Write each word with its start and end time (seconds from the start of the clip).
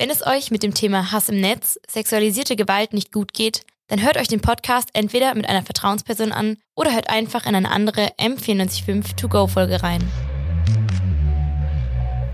Wenn 0.00 0.10
es 0.10 0.24
euch 0.24 0.52
mit 0.52 0.62
dem 0.62 0.74
Thema 0.74 1.10
Hass 1.10 1.28
im 1.28 1.40
Netz, 1.40 1.76
sexualisierte 1.90 2.54
Gewalt 2.54 2.92
nicht 2.92 3.10
gut 3.10 3.34
geht, 3.34 3.66
dann 3.88 4.00
hört 4.00 4.16
euch 4.16 4.28
den 4.28 4.40
Podcast 4.40 4.90
entweder 4.92 5.34
mit 5.34 5.48
einer 5.48 5.64
Vertrauensperson 5.64 6.30
an 6.30 6.56
oder 6.76 6.92
hört 6.92 7.10
einfach 7.10 7.46
in 7.46 7.56
eine 7.56 7.72
andere 7.72 8.12
M945 8.16 9.16
To 9.16 9.28
Go 9.28 9.48
Folge 9.48 9.82
rein. 9.82 10.08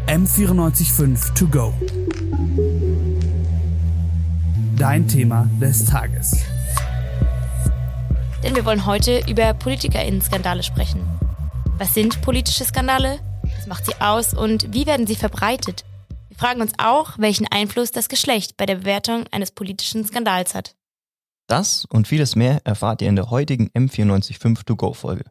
M945 0.08 1.32
To 1.32 1.46
Go. 1.46 1.72
Dein 4.76 5.08
Thema 5.08 5.48
des 5.58 5.86
Tages. 5.86 6.36
Denn 8.42 8.54
wir 8.54 8.66
wollen 8.66 8.84
heute 8.84 9.22
über 9.26 9.54
PolitikerInnen-Skandale 9.54 10.62
sprechen. 10.62 11.00
Was 11.78 11.94
sind 11.94 12.20
politische 12.20 12.66
Skandale? 12.66 13.20
Was 13.56 13.66
macht 13.66 13.86
sie 13.86 13.98
aus 14.00 14.34
und 14.34 14.74
wie 14.74 14.84
werden 14.84 15.06
sie 15.06 15.16
verbreitet? 15.16 15.86
Wir 16.34 16.48
fragen 16.48 16.62
uns 16.62 16.72
auch, 16.78 17.16
welchen 17.16 17.46
Einfluss 17.46 17.92
das 17.92 18.08
Geschlecht 18.08 18.56
bei 18.56 18.66
der 18.66 18.74
Bewertung 18.74 19.24
eines 19.30 19.52
politischen 19.52 20.04
Skandals 20.04 20.56
hat. 20.56 20.74
Das 21.46 21.84
und 21.84 22.08
vieles 22.08 22.34
mehr 22.34 22.60
erfahrt 22.64 23.02
ihr 23.02 23.08
in 23.08 23.14
der 23.14 23.30
heutigen 23.30 23.68
M945 23.68 24.64
To 24.64 24.74
Go 24.74 24.94
Folge. 24.94 25.26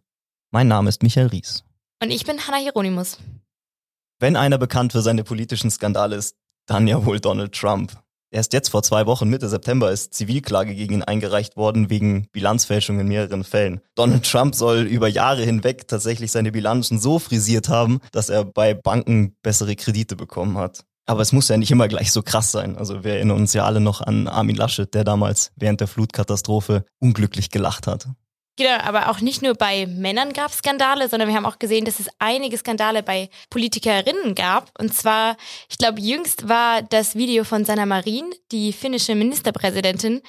Mein 0.51 0.69
Name 0.69 0.87
ist 0.87 1.03
Michael 1.03 1.27
Ries. 1.27 1.65
Und 2.01 2.09
ich 2.09 2.23
bin 2.23 2.47
Hannah 2.47 2.59
Hieronymus. 2.59 3.17
Wenn 4.19 4.37
einer 4.37 4.57
bekannt 4.57 4.93
für 4.93 5.01
seine 5.01 5.25
politischen 5.25 5.71
Skandale 5.71 6.15
ist, 6.15 6.37
dann 6.67 6.87
ja 6.87 7.05
wohl 7.05 7.19
Donald 7.19 7.53
Trump. 7.53 8.01
Erst 8.31 8.53
jetzt 8.53 8.69
vor 8.69 8.81
zwei 8.81 9.05
Wochen, 9.05 9.27
Mitte 9.27 9.49
September, 9.49 9.91
ist 9.91 10.13
Zivilklage 10.13 10.73
gegen 10.73 10.93
ihn 10.93 11.03
eingereicht 11.03 11.57
worden 11.57 11.89
wegen 11.89 12.29
Bilanzfälschung 12.31 12.97
in 13.01 13.09
mehreren 13.09 13.43
Fällen. 13.43 13.81
Donald 13.95 14.23
Trump 14.23 14.55
soll 14.55 14.83
über 14.83 15.09
Jahre 15.09 15.43
hinweg 15.43 15.85
tatsächlich 15.89 16.31
seine 16.31 16.53
Bilanzen 16.53 16.97
so 16.97 17.19
frisiert 17.19 17.67
haben, 17.67 17.99
dass 18.13 18.29
er 18.29 18.45
bei 18.45 18.73
Banken 18.73 19.35
bessere 19.43 19.75
Kredite 19.75 20.15
bekommen 20.15 20.57
hat. 20.57 20.85
Aber 21.05 21.21
es 21.21 21.33
muss 21.33 21.49
ja 21.49 21.57
nicht 21.57 21.71
immer 21.71 21.87
gleich 21.87 22.11
so 22.11 22.21
krass 22.21 22.51
sein. 22.51 22.77
Also 22.77 23.03
wir 23.03 23.15
erinnern 23.15 23.37
uns 23.37 23.53
ja 23.53 23.65
alle 23.65 23.81
noch 23.81 24.01
an 24.01 24.27
Armin 24.27 24.55
Laschet, 24.55 24.93
der 24.93 25.03
damals 25.03 25.51
während 25.55 25.81
der 25.81 25.87
Flutkatastrophe 25.87 26.85
unglücklich 26.99 27.49
gelacht 27.49 27.87
hat. 27.87 28.07
Genau, 28.55 28.77
aber 28.83 29.09
auch 29.09 29.19
nicht 29.19 29.41
nur 29.41 29.55
bei 29.55 29.87
Männern 29.87 30.31
gab 30.31 30.51
es 30.51 30.59
Skandale, 30.59 31.09
sondern 31.09 31.27
wir 31.27 31.35
haben 31.35 31.45
auch 31.47 31.57
gesehen, 31.57 31.85
dass 31.85 31.99
es 31.99 32.07
einige 32.19 32.55
Skandale 32.55 33.01
bei 33.01 33.29
Politikerinnen 33.49 34.35
gab. 34.35 34.69
Und 34.77 34.93
zwar, 34.93 35.37
ich 35.69 35.79
glaube, 35.79 35.99
jüngst 35.99 36.47
war 36.47 36.83
das 36.83 37.15
Video 37.15 37.45
von 37.45 37.65
Sanna 37.65 37.87
Marin, 37.87 38.31
die 38.51 38.71
finnische 38.71 39.15
Ministerpräsidentin, 39.15 40.21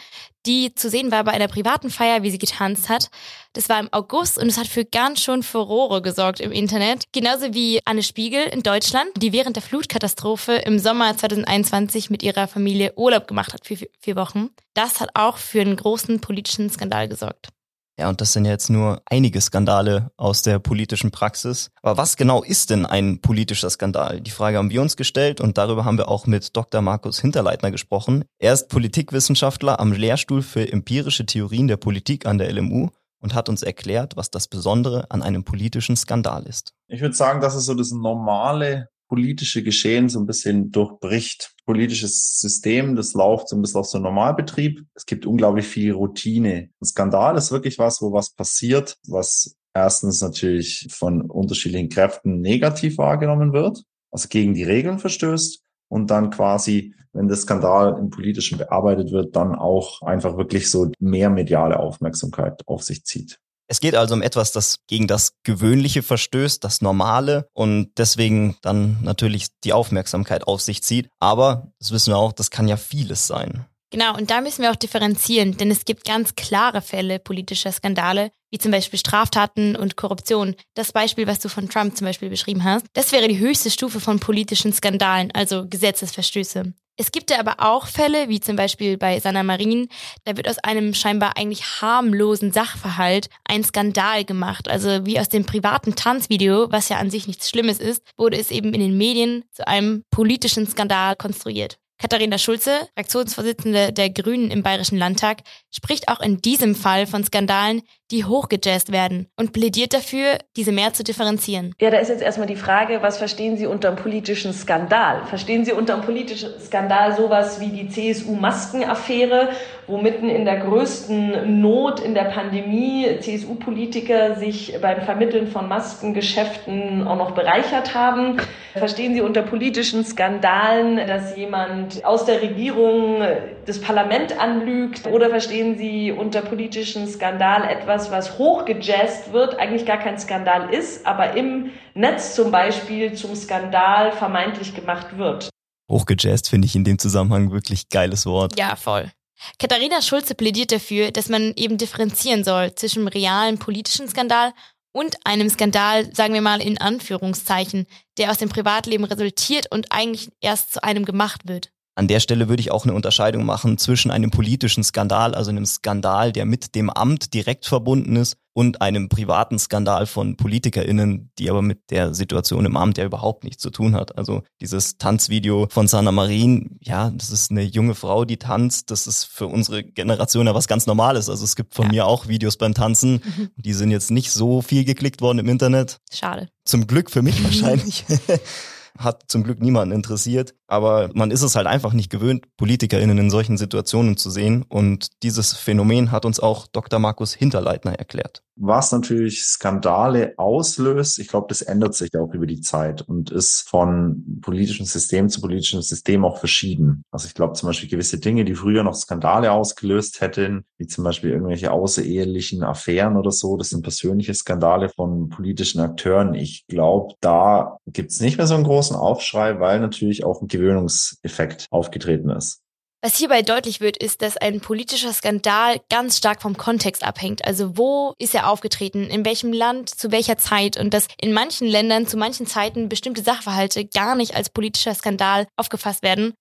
die 0.47 0.75
zu 0.75 0.89
sehen 0.89 1.11
war 1.11 1.23
bei 1.25 1.33
einer 1.33 1.49
privaten 1.49 1.91
Feier, 1.91 2.23
wie 2.23 2.31
sie 2.31 2.39
getanzt 2.39 2.89
hat. 2.89 3.11
Das 3.53 3.69
war 3.69 3.79
im 3.79 3.93
August 3.93 4.39
und 4.39 4.49
es 4.49 4.57
hat 4.57 4.69
für 4.69 4.87
ganz 4.87 5.21
schön 5.21 5.43
Furore 5.43 6.01
gesorgt 6.01 6.41
im 6.41 6.51
Internet. 6.51 7.05
Genauso 7.13 7.53
wie 7.53 7.81
Anne 7.85 8.03
Spiegel 8.03 8.45
in 8.45 8.63
Deutschland, 8.63 9.11
die 9.17 9.33
während 9.33 9.57
der 9.57 9.63
Flutkatastrophe 9.63 10.55
im 10.55 10.79
Sommer 10.79 11.15
2021 11.15 12.09
mit 12.09 12.23
ihrer 12.23 12.49
Familie 12.49 12.95
Urlaub 12.97 13.29
gemacht 13.29 13.53
hat 13.53 13.67
für 13.67 13.77
vier 13.77 14.17
Wochen. 14.17 14.49
Das 14.73 15.01
hat 15.01 15.11
auch 15.13 15.37
für 15.37 15.61
einen 15.61 15.77
großen 15.77 16.21
politischen 16.21 16.71
Skandal 16.71 17.09
gesorgt. 17.09 17.54
Ja, 17.99 18.09
und 18.09 18.21
das 18.21 18.33
sind 18.33 18.45
jetzt 18.45 18.71
nur 18.71 19.03
einige 19.07 19.41
Skandale 19.41 20.11
aus 20.17 20.43
der 20.43 20.59
politischen 20.59 21.13
Praxis. 21.13 21.71
Aber 21.81 21.97
was 21.97 22.17
genau 22.17 22.43
ist 22.43 22.71
denn 22.71 22.87
ein 22.87 23.21
politischer 23.21 23.71
Skandal? 23.71 24.21
Die 24.21 24.33
Frage 24.33 24.59
haben 24.59 24.71
wir 24.71 24.83
uns 24.83 24.97
gestellt 24.97 25.41
und 25.41 25.59
darüber 25.59 25.85
haben 25.85 25.99
wir 25.99 26.09
auch 26.09 26.27
mit 26.27 26.57
Dr. 26.57 26.83
Markus 26.83 27.21
Hinterleitner 27.21 27.71
gesprochen. 27.71 28.25
Er 28.39 28.53
ist 28.53 28.69
Politikwissenschaftler 28.69 29.79
am 29.79 29.93
Lehrstuhl 29.93 30.43
für 30.43 30.71
empirische 30.71 31.25
Theorien 31.25 31.69
der 31.69 31.77
Politik 31.77 32.27
an 32.27 32.39
der 32.39 32.53
LMU 32.53 32.89
und 33.21 33.35
hat 33.35 33.49
uns 33.49 33.63
erklärt, 33.63 34.17
was 34.17 34.31
das 34.31 34.49
Besondere 34.49 35.11
an 35.11 35.23
einem 35.23 35.45
politischen 35.45 35.97
Skandal 35.97 36.47
ist. 36.47 36.75
Ich 36.89 37.01
würde 37.01 37.15
sagen, 37.15 37.41
das 37.41 37.55
ist 37.55 37.67
so 37.67 37.75
das 37.75 37.93
normale 37.93 38.89
politische 39.09 39.63
Geschehen 39.63 40.09
so 40.09 40.19
ein 40.21 40.27
bisschen 40.27 40.71
durchbricht. 40.71 41.55
Politisches 41.67 42.41
System, 42.41 42.97
das 42.97 43.15
läuft 43.15 43.49
so 43.49 43.57
ein 43.57 43.63
bisschen 43.63 43.81
auf 43.81 43.87
so 43.87 43.99
Normalbetrieb. 43.99 44.85
Es 44.95 45.07
gibt 45.07 45.27
unglaublich 45.27 45.67
viel 45.67 45.93
Routine. 45.93 46.71
Ein 46.81 46.85
Skandal 46.85 47.37
ist 47.37 47.53
wirklich 47.53 47.79
was, 47.79 48.03
wo 48.03 48.13
was 48.13 48.31
passiert, 48.31 48.97
was 49.07 49.57
erstens 49.75 50.21
natürlich 50.21 50.89
von 50.91 51.23
unterschiedlichen 51.23 51.89
Kräften 51.89 52.41
negativ 52.41 52.99
wahrgenommen 52.99 53.53
wird, 53.53 53.83
also 54.11 54.29
gegen 54.29 54.55
die 54.55 54.65
Regeln 54.65 54.99
verstößt 54.99 55.63
und 55.89 56.11
dann 56.11 56.31
quasi, 56.31 56.95
wenn 57.13 57.29
der 57.29 57.37
Skandal 57.37 57.99
im 57.99 58.11
Politischen 58.11 58.59
bearbeitet 58.59 59.11
wird, 59.13 59.37
dann 59.37 59.55
auch 59.55 60.03
einfach 60.03 60.37
wirklich 60.37 60.71
so 60.71 60.91
mehr 60.99 61.31
mediale 61.31 61.79
Aufmerksamkeit 61.79 62.63
auf 62.67 62.83
sich 62.83 63.05
zieht. 63.05 63.41
Es 63.67 63.81
geht 63.81 63.95
also 63.95 64.15
um 64.15 64.23
etwas, 64.23 64.53
das 64.53 64.79
gegen 64.87 65.07
das 65.07 65.35
Gewöhnliche 65.43 66.03
verstößt, 66.03 66.63
das 66.63 66.83
Normale 66.83 67.49
und 67.55 67.93
deswegen 67.97 68.57
dann 68.63 68.99
natürlich 69.03 69.47
die 69.65 69.73
Aufmerksamkeit 69.73 70.47
auf 70.47 70.61
sich 70.61 70.83
zieht. 70.83 71.09
Aber, 71.19 71.73
das 71.79 71.91
wissen 71.91 72.13
wir 72.13 72.19
auch, 72.19 72.33
das 72.33 72.51
kann 72.51 72.69
ja 72.69 72.77
vieles 72.77 73.27
sein. 73.27 73.65
Genau, 73.91 74.17
und 74.17 74.31
da 74.31 74.41
müssen 74.41 74.63
wir 74.63 74.73
auch 74.73 74.77
differenzieren, 74.77 75.57
denn 75.57 75.71
es 75.71 75.85
gibt 75.85 76.05
ganz 76.05 76.35
klare 76.35 76.83
Fälle 76.83 77.21
politischer 77.21 77.71
Skandale, 77.71 78.33
wie 78.51 78.59
zum 78.59 78.73
Beispiel 78.73 78.99
Straftaten 78.99 79.77
und 79.77 79.97
Korruption. 79.97 80.57
Das 80.75 80.91
Beispiel, 80.91 81.29
was 81.29 81.39
du 81.39 81.49
von 81.49 81.69
Trump 81.69 81.97
zum 81.97 82.07
Beispiel 82.07 82.29
beschrieben 82.29 82.65
hast, 82.65 82.87
das 82.95 83.13
wäre 83.13 83.29
die 83.29 83.39
höchste 83.39 83.71
Stufe 83.71 84.01
von 84.01 84.19
politischen 84.19 84.73
Skandalen, 84.73 85.31
also 85.33 85.69
Gesetzesverstöße. 85.69 86.75
Es 86.97 87.11
gibt 87.11 87.31
ja 87.31 87.41
aber 87.41 87.57
auch 87.59 87.89
Fälle, 87.89 88.29
wie 88.29 88.39
zum 88.39 88.55
Beispiel 88.55 88.97
bei 88.97 89.19
Sanna 89.19 89.43
Marin, 89.43 89.89
da 90.25 90.37
wird 90.37 90.49
aus 90.49 90.59
einem 90.59 90.95
scheinbar 90.95 91.37
eigentlich 91.37 91.83
harmlosen 91.83 92.53
Sachverhalt 92.53 93.29
ein 93.45 93.65
Skandal 93.65 94.25
gemacht. 94.25 94.69
Also 94.69 95.05
wie 95.05 95.19
aus 95.19 95.29
dem 95.29 95.45
privaten 95.45 95.97
Tanzvideo, 95.97 96.71
was 96.71 96.89
ja 96.89 96.99
an 96.99 97.11
sich 97.11 97.27
nichts 97.27 97.51
Schlimmes 97.51 97.81
ist, 97.81 98.03
wurde 98.17 98.39
es 98.39 98.53
eben 98.53 98.73
in 98.73 98.81
den 98.81 98.97
Medien 98.97 99.45
zu 99.51 99.67
einem 99.67 100.05
politischen 100.11 100.69
Skandal 100.69 101.17
konstruiert. 101.17 101.79
Katharina 101.99 102.39
Schulze, 102.39 102.89
Fraktionsvorsitzende 102.95 103.93
der 103.93 104.11
Grünen 104.11 104.51
im 104.51 104.63
Bayerischen 104.63 104.99
Landtag, 104.99 105.43
spricht 105.71 106.09
auch 106.09 106.21
in 106.21 106.39
diesem 106.39 106.75
Fall 106.75 107.07
von 107.07 107.25
Skandalen, 107.25 107.83
die 108.11 108.25
hochgejazzt 108.25 108.93
werden 108.93 109.29
und 109.37 109.53
plädiert 109.53 109.95
dafür, 109.95 110.39
diese 110.57 110.73
mehr 110.73 110.93
zu 110.93 111.03
differenzieren. 111.05 111.75
Ja, 111.81 111.91
da 111.91 111.99
ist 111.99 112.09
jetzt 112.09 112.23
erstmal 112.23 112.47
die 112.47 112.57
Frage, 112.57 113.03
was 113.03 113.19
verstehen 113.19 113.57
Sie 113.57 113.67
unter 113.67 113.89
einem 113.89 113.97
politischen 113.97 114.53
Skandal? 114.53 115.25
Verstehen 115.27 115.65
Sie 115.65 115.73
unter 115.73 115.95
einem 115.95 116.05
politischen 116.05 116.51
Skandal 116.61 117.17
sowas 117.17 117.61
wie 117.61 117.69
die 117.69 117.89
CSU-Maskenaffäre, 117.89 119.49
wo 119.87 119.99
mitten 119.99 120.29
in 120.29 120.45
der 120.45 120.59
größten 120.59 121.61
Not 121.61 122.01
in 122.01 122.15
der 122.15 122.25
Pandemie 122.25 123.19
CSU-Politiker 123.21 124.37
sich 124.37 124.79
beim 124.81 125.03
Vermitteln 125.03 125.47
von 125.47 125.69
Maskengeschäften 125.69 127.07
auch 127.07 127.17
noch 127.17 127.33
bereichert 127.33 127.95
haben? 127.95 128.37
Verstehen 128.75 129.15
Sie 129.15 129.21
unter 129.21 129.43
politischen 129.43 130.05
Skandalen, 130.05 131.07
dass 131.07 131.37
jemand 131.37 132.05
aus 132.05 132.25
der 132.25 132.43
Regierung 132.43 133.23
das 133.67 133.81
Parlament 133.81 134.39
anlügt? 134.39 135.07
Oder 135.07 135.31
verstehen 135.31 135.79
Sie 135.79 136.13
unter 136.13 136.43
politischen 136.43 137.07
Skandal 137.07 137.69
etwas, 137.69 137.94
was 138.11 138.39
hochgejazzt 138.39 139.33
wird, 139.33 139.59
eigentlich 139.59 139.87
gar 139.87 139.99
kein 139.99 140.19
Skandal 140.19 140.73
ist, 140.73 141.07
aber 141.07 141.37
im 141.37 141.71
Netz 141.95 142.35
zum 142.35 142.51
Beispiel 142.51 143.15
zum 143.15 143.35
Skandal 143.35 144.13
vermeintlich 144.13 144.75
gemacht 144.75 145.17
wird? 145.17 145.51
Hochgejazzt 145.91 146.49
finde 146.49 146.67
ich 146.67 146.75
in 146.75 146.85
dem 146.85 146.99
Zusammenhang 146.99 147.51
wirklich 147.53 147.89
geiles 147.89 148.27
Wort. 148.27 148.59
Ja, 148.59 148.77
voll. 148.77 149.11
Katharina 149.59 150.01
Schulze 150.01 150.35
plädiert 150.35 150.73
dafür, 150.73 151.11
dass 151.11 151.29
man 151.29 151.53
eben 151.57 151.77
differenzieren 151.77 152.45
soll 152.45 152.75
zwischen 152.75 153.09
realen 153.09 153.59
politischen 153.59 154.09
Skandal 154.09 154.53
und 154.93 155.17
einem 155.25 155.51
Skandal, 155.51 156.15
sagen 156.15 156.35
wir 156.35 156.41
mal 156.41 156.63
in 156.63 156.81
Anführungszeichen, 156.81 157.87
der 158.17 158.31
aus 158.31 158.39
dem 158.39 158.49
Privatleben 158.49 159.05
resultiert 159.05 159.71
und 159.71 159.87
eigentlich 159.91 160.31
erst 160.41 160.73
zu 160.73 160.83
einem 160.83 161.05
gemacht 161.05 161.49
wird. 161.49 161.74
An 161.95 162.09
der 162.09 162.21
Stelle 162.21 162.49
würde 162.49 162.61
ich 162.61 162.71
auch 162.71 162.85
eine 162.85 162.95
Unterscheidung 162.95 163.45
machen 163.45 163.79
zwischen 163.79 164.11
einem 164.11 164.31
politischen 164.31 164.83
Skandal, 164.83 165.35
also 165.35 165.51
einem 165.51 165.67
Skandal, 165.67 166.33
der 166.33 166.45
mit 166.45 166.75
dem 166.75 166.91
Amt 166.91 167.35
direkt 167.35 167.67
verbunden 167.67 168.17
ist, 168.17 168.37
und 168.55 168.81
einem 168.81 169.09
privaten 169.09 169.59
Skandal 169.59 170.07
von 170.07 170.37
PolitikerInnen, 170.37 171.31
die 171.39 171.51
aber 171.51 171.61
mit 171.61 171.91
der 171.91 172.15
Situation 172.15 172.65
im 172.65 172.77
Amt 172.77 172.99
ja 172.99 173.05
überhaupt 173.05 173.43
nichts 173.43 173.61
zu 173.61 173.71
tun 173.71 173.95
hat. 173.95 174.17
Also 174.17 174.43
dieses 174.61 174.97
Tanzvideo 174.97 175.67
von 175.71 175.89
Sanna 175.89 176.13
Marin, 176.13 176.79
ja, 176.81 177.11
das 177.11 177.31
ist 177.31 177.51
eine 177.51 177.63
junge 177.63 177.97
Frau, 177.97 178.25
die 178.25 178.37
tanzt. 178.37 178.93
Das 178.93 179.07
ist 179.09 179.25
für 179.25 179.49
unsere 179.49 179.83
Generation 179.83 180.47
ja 180.47 180.55
was 180.55 180.69
ganz 180.69 180.87
Normales. 180.87 181.29
Also 181.29 181.45
es 181.45 181.57
gibt 181.57 181.75
von 181.75 181.87
ja. 181.87 181.93
mir 181.93 182.07
auch 182.07 182.29
Videos 182.29 182.57
beim 182.57 182.73
Tanzen. 182.73 183.21
Mhm. 183.35 183.51
Die 183.57 183.73
sind 183.73 183.91
jetzt 183.91 184.11
nicht 184.11 184.31
so 184.31 184.61
viel 184.61 184.85
geklickt 184.85 185.21
worden 185.23 185.39
im 185.39 185.49
Internet. 185.49 185.99
Schade. 186.13 186.49
Zum 186.65 186.87
Glück 186.87 187.11
für 187.11 187.23
mich 187.23 187.43
wahrscheinlich. 187.45 188.05
hat 188.99 189.25
zum 189.29 189.43
Glück 189.43 189.61
niemanden 189.61 189.95
interessiert. 189.95 190.55
Aber 190.67 191.11
man 191.15 191.31
ist 191.31 191.43
es 191.43 191.57
halt 191.57 191.67
einfach 191.67 191.93
nicht 191.93 192.11
gewöhnt, 192.11 192.47
PolitikerInnen 192.57 193.19
in 193.19 193.31
solchen 193.31 193.57
Situationen 193.57 194.17
zu 194.17 194.31
sehen. 194.31 194.65
Und 194.69 195.09
dieses 195.23 195.55
Phänomen 195.55 196.11
hat 196.11 196.25
uns 196.25 196.41
auch 196.41 196.67
Dr. 196.67 196.99
Markus 196.99 197.35
Hinterleitner 197.35 197.95
erklärt. 197.95 198.43
Was 198.57 198.93
natürlich 198.93 199.43
Skandale 199.45 200.35
auslöst, 200.37 201.19
ich 201.19 201.27
glaube, 201.27 201.47
das 201.49 201.61
ändert 201.61 201.95
sich 201.95 202.11
auch 202.17 202.33
über 202.33 202.47
die 202.47 202.61
Zeit 202.61 203.03
und 203.03 203.31
ist 203.31 203.69
von 203.69 204.41
politischem 204.43 204.87
System 204.87 205.29
zu 205.29 205.41
politischem 205.41 205.83
System 205.83 206.25
auch 206.25 206.39
verschieden. 206.39 207.03
Also 207.11 207.27
ich 207.27 207.35
glaube 207.35 207.55
zum 207.55 207.69
Beispiel 207.69 207.89
gewisse 207.89 208.21
Dinge, 208.21 208.45
die 208.45 208.55
früher 208.55 208.85
noch 208.85 208.95
Skandale 208.95 209.51
ausgelöst 209.51 210.21
hätten, 210.21 210.65
wie 210.79 210.87
zum 210.87 211.03
Beispiel 211.03 211.31
irgendwelche 211.31 211.73
außerehelichen 211.73 212.63
Affären 212.63 213.17
oder 213.17 213.33
so, 213.33 213.57
das 213.57 213.71
sind 213.71 213.83
persönliche 213.83 214.35
Skandale 214.35 214.89
von 214.89 215.31
politischen 215.31 215.81
Akteuren. 215.81 216.35
Ich 216.35 216.67
glaube, 216.69 217.15
da 217.21 217.79
gibt 217.87 218.13
es 218.13 218.21
nicht 218.21 218.39
mehr 218.39 218.47
so 218.47 218.55
einen 218.55 218.65
großen 218.65 218.84
großen 218.85 218.97
Aufschrei, 218.97 219.61
weil 219.61 219.81
natürlich 219.81 220.25
auch 220.25 220.43
ein 220.43 220.49
Gewöhnungseffekt 220.49 221.67
aufgetreten 221.71 222.31
ist. 222.31 222.61
Was 223.03 223.17
hierbei 223.17 223.43
deutlich 223.43 223.81
wird, 223.81 223.99
ist, 223.99 224.23
dass 224.23 224.39
ein 224.39 224.61
politischer 224.61 225.13
Skandal 225.13 225.77
ganz 225.91 226.17
stark 226.17 226.41
vom 226.41 226.57
Kontext 226.57 227.05
abhängt. 227.05 227.45
Also 227.45 227.77
wo 227.77 228.15
ist 228.19 228.35
er 228.35 228.49
aufgetreten, 228.49 229.05
in 229.05 229.27
welchem 229.27 229.53
Land, 229.53 229.91
zu 229.91 230.11
welcher 230.11 230.39
Zeit 230.39 230.79
und 230.79 230.95
dass 230.95 231.09
in 231.21 231.35
manchen 231.35 231.69
Ländern 231.69 232.07
zu 232.07 232.17
manchen 232.17 232.47
Zeiten 232.47 232.89
bestimmte 232.89 233.23
Sachverhalte 233.23 233.85
gar 233.85 234.17
nicht 234.17 234.35
als 234.35 234.49
politischer 234.49 234.95
Skandal 234.95 235.47
aufgefasst 235.57 236.03
werden. 236.03 236.33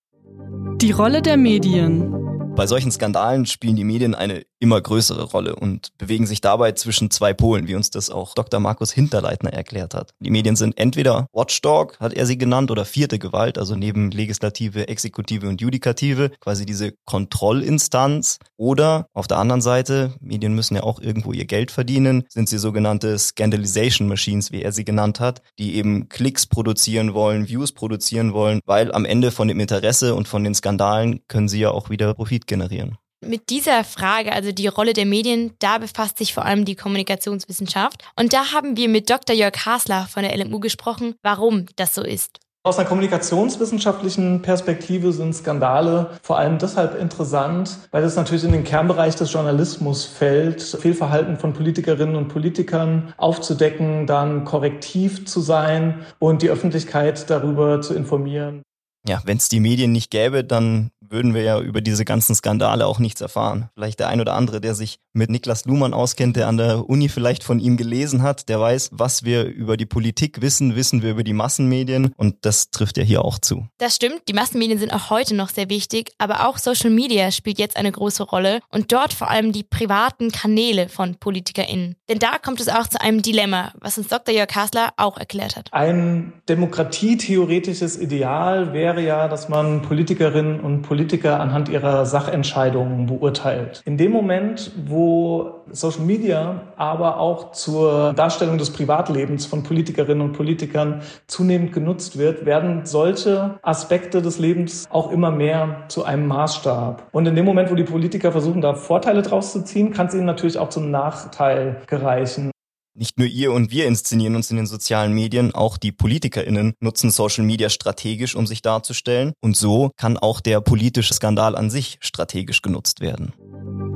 Die 0.78 0.92
Rolle 0.92 1.22
der 1.22 1.36
Medien. 1.36 2.56
Bei 2.56 2.66
solchen 2.66 2.92
Skandalen 2.92 3.45
spielen 3.45 3.75
die 3.75 3.84
Medien 3.84 4.16
eine 4.16 4.45
immer 4.63 4.80
größere 4.80 5.24
Rolle 5.24 5.57
und 5.57 5.89
bewegen 5.98 6.25
sich 6.25 6.39
dabei 6.39 6.71
zwischen 6.71 7.12
zwei 7.12 7.33
Polen, 7.33 7.68
wie 7.68 7.75
uns 7.75 7.89
das 7.89 8.10
auch 8.10 8.33
Dr. 8.33 8.62
Markus 8.62 8.94
Hinterleitner 8.94 9.51
erklärt 9.51 9.94
hat. 9.94 10.12
Die 10.21 10.30
Medien 10.30 10.56
sind 10.56 10.77
entweder 10.77 11.27
Watchdog, 11.33 12.00
hat 12.00 12.13
er 12.13 12.25
sie 12.25 12.38
genannt, 12.38 12.71
oder 12.71 12.86
vierte 12.86 13.19
Gewalt, 13.19 13.57
also 13.57 13.75
neben 13.75 14.10
Legislative, 14.10 14.88
Exekutive 14.88 15.50
und 15.50 15.60
Judikative, 15.60 16.31
quasi 16.39 16.65
diese 16.65 16.94
Kontrollinstanz. 17.04 18.39
Oder 18.56 19.07
auf 19.13 19.27
der 19.27 19.38
anderen 19.38 19.62
Seite, 19.62 20.13
Medien 20.21 20.56
müssen 20.56 20.75
ja 20.75 20.83
auch 20.83 21.01
irgendwo 21.01 21.33
ihr 21.33 21.45
Geld 21.45 21.69
verdienen, 21.69 22.24
sind 22.30 22.48
sie 22.48 22.57
sogenannte 22.57 23.19
Scandalization 23.19 24.07
Machines, 24.07 24.54
wie 24.54 24.62
er 24.62 24.71
sie 24.71 24.86
genannt 24.86 25.19
hat, 25.19 25.42
die 25.59 25.75
eben 25.75 26.07
Klicks 26.07 26.45
produzieren 26.45 27.13
wollen, 27.13 27.50
Views 27.50 27.74
produzieren 27.74 28.31
wollen, 28.31 28.62
weil 28.66 28.94
am 28.94 29.04
Ende 29.04 29.31
von 29.31 29.50
dem 29.50 29.59
Interesse 29.59 30.16
und 30.16 30.30
von 30.30 30.45
den 30.45 30.56
Skandalen 30.56 31.19
können 31.27 31.50
sie 31.50 31.59
ja 31.59 31.71
auch 31.71 31.89
wieder 31.89 32.13
Profit 32.13 32.48
generieren. 32.48 32.98
Mit 33.28 33.50
dieser 33.50 33.84
Frage, 33.84 34.34
also 34.34 34.52
die 34.52 34.68
Rolle 34.68 34.94
der 34.94 35.06
Medien, 35.06 35.54
da 35.60 35.78
befasst 35.78 36.18
sich 36.18 36.34
vor 36.34 36.46
allem 36.46 36.66
die 36.66 36.75
Kommunikationswissenschaft. 36.75 38.04
Und 38.16 38.34
da 38.34 38.54
haben 38.54 38.78
wir 38.78 38.90
mit 38.90 39.10
Dr. 39.10 39.36
Jörg 39.36 39.66
Hasler 39.66 40.08
von 40.12 40.24
der 40.24 40.38
LMU 40.38 40.60
gesprochen, 40.60 41.16
warum 41.22 41.66
das 41.75 41.96
so 41.96 42.04
ist. 42.04 42.40
Aus 42.66 42.80
einer 42.80 42.88
kommunikationswissenschaftlichen 42.88 44.42
Perspektive 44.42 45.12
sind 45.12 45.36
Skandale 45.36 46.12
vor 46.22 46.38
allem 46.38 46.60
deshalb 46.60 46.98
interessant, 46.98 47.78
weil 47.92 48.02
das 48.02 48.16
natürlich 48.16 48.46
in 48.46 48.54
den 48.54 48.64
Kernbereich 48.64 49.18
des 49.18 49.34
Journalismus 49.34 50.06
fällt, 50.06 50.62
Fehlverhalten 50.62 51.36
von 51.38 51.52
Politikerinnen 51.52 52.16
und 52.16 52.30
Politikern 52.30 53.14
aufzudecken, 53.18 54.08
dann 54.08 54.46
korrektiv 54.46 55.26
zu 55.26 55.42
sein 55.42 56.06
und 56.19 56.42
die 56.42 56.50
Öffentlichkeit 56.50 57.30
darüber 57.30 57.81
zu 57.81 57.96
informieren. 57.96 58.64
Ja, 59.08 59.22
wenn 59.26 59.38
es 59.38 59.50
die 59.50 59.60
Medien 59.60 59.92
nicht 59.92 60.12
gäbe, 60.12 60.44
dann 60.44 60.92
würden 61.14 61.34
wir 61.34 61.44
ja 61.44 61.60
über 61.60 61.82
diese 61.82 62.06
ganzen 62.06 62.36
Skandale 62.36 62.86
auch 62.86 63.00
nichts 63.00 63.22
erfahren. 63.22 63.70
Vielleicht 63.76 64.00
der 64.00 64.08
ein 64.08 64.20
oder 64.20 64.34
andere, 64.34 64.62
der 64.62 64.76
sich 64.76 65.00
mit 65.14 65.30
Niklas 65.30 65.66
Luhmann 65.66 65.94
auskennt, 65.94 66.36
der 66.36 66.48
an 66.48 66.58
der 66.58 66.90
Uni 66.90 67.08
vielleicht 67.08 67.44
von 67.44 67.60
ihm 67.60 67.78
gelesen 67.78 68.24
hat, 68.24 68.50
der 68.50 68.60
weiß, 68.60 68.90
was 68.92 69.24
wir 69.24 69.46
über 69.46 69.78
die 69.78 69.86
Politik 69.86 70.42
wissen, 70.42 70.76
wissen 70.76 71.04
wir 71.04 71.12
über 71.12 71.24
die 71.24 71.34
Massenmedien 71.34 72.14
und 72.18 72.38
das 72.42 72.72
trifft 72.72 72.98
ja 72.98 73.04
hier 73.04 73.24
auch 73.24 73.38
zu. 73.38 73.68
Das 73.78 73.96
stimmt, 73.96 74.24
die 74.28 74.34
Massenmedien 74.34 74.80
sind 74.80 74.92
auch 74.92 75.10
heute 75.12 75.36
noch 75.36 75.50
sehr 75.50 75.70
wichtig, 75.70 76.14
aber 76.18 76.48
auch 76.48 76.58
Social 76.58 76.90
Media 76.90 77.32
spielt 77.32 77.60
jetzt 77.60 77.78
eine 77.78 77.92
große 77.92 78.24
Rolle 78.24 78.62
und 78.70 78.92
dort 78.92 79.14
vor 79.14 79.30
allem 79.30 79.52
die 79.52 79.64
privaten 79.64 80.32
Kanäle 80.32 80.90
von 80.90 81.16
PolitikerInnen. 81.16 81.96
Denn 82.10 82.20
da 82.20 82.40
kommt 82.40 82.60
es 82.60 82.70
auch 82.70 82.88
zu 82.88 83.00
einem 83.00 83.22
Dilemma, 83.22 83.74
was 83.80 83.98
uns 83.98 84.08
Dr. 84.08 84.34
Jörg 84.34 84.56
Hasler 84.56 84.94
auch 84.98 85.18
erklärt 85.18 85.56
hat. 85.56 85.72
Ein 85.72 86.34
demokratietheoretisches 86.50 88.00
Ideal 88.00 88.74
wäre 88.74 88.93
ja, 89.01 89.28
dass 89.28 89.50
man 89.50 89.81
Politikerinnen 89.81 90.60
und 90.60 90.81
Politiker 90.81 91.04
Politiker 91.04 91.40
anhand 91.40 91.69
ihrer 91.69 92.06
Sachentscheidungen 92.06 93.07
beurteilt. 93.07 93.81
In 93.86 93.98
dem 93.98 94.12
Moment, 94.12 94.72
wo 94.86 95.63
Social 95.69 96.06
Media 96.06 96.62
aber 96.78 97.19
auch 97.19 97.51
zur 97.51 98.13
Darstellung 98.13 98.57
des 98.57 98.72
Privatlebens 98.72 99.45
von 99.45 99.63
Politikerinnen 99.63 100.22
und 100.22 100.34
Politikern 100.34 101.01
zunehmend 101.28 101.74
genutzt 101.74 102.18
wird, 102.18 102.45
werden 102.45 102.86
solche 102.86 103.60
Aspekte 103.62 104.22
des 104.22 104.40
Lebens 104.40 104.88
auch 104.90 105.12
immer 105.12 105.30
mehr 105.30 105.84
zu 105.88 106.06
einem 106.06 106.28
Maßstab. 106.28 107.07
Und 107.12 107.28
in 107.28 107.36
dem 107.36 107.45
Moment, 107.45 107.69
wo 107.69 107.75
die 107.75 107.84
Politiker 107.84 108.31
versuchen, 108.31 108.62
da 108.62 108.74
Vorteile 108.74 109.22
draus 109.22 109.51
zu 109.51 109.63
ziehen, 109.63 109.92
kann 109.92 110.07
es 110.07 110.13
ihnen 110.13 110.25
natürlich 110.25 110.57
auch 110.57 110.69
zum 110.69 110.90
Nachteil 110.90 111.81
gereichen. 111.88 112.53
Nicht 112.95 113.18
nur 113.18 113.28
ihr 113.28 113.51
und 113.51 113.72
wir 113.72 113.88
inszenieren 113.88 114.36
uns 114.36 114.51
in 114.51 114.57
den 114.57 114.68
sozialen 114.68 115.13
Medien, 115.13 115.56
auch 115.56 115.78
die 115.78 115.92
PolitikerInnen 115.92 116.75
nutzen 116.80 117.10
Social 117.10 117.44
Media 117.44 117.69
strategisch, 117.69 118.36
um 118.36 118.45
sich 118.45 118.62
darzustellen. 118.62 119.34
Und 119.42 119.57
so 119.57 119.90
kann 119.98 120.18
auch 120.18 120.40
der 120.40 120.62
politische 120.62 121.16
Skandal 121.16 121.56
an 121.56 121.72
sich 121.72 121.98
strategisch 122.01 122.62
genutzt 122.62 123.01
werden. 123.01 123.34